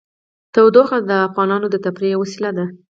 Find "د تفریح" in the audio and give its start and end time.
1.71-2.11